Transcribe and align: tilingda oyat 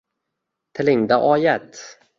tilingda 0.73 1.21
oyat 1.31 1.85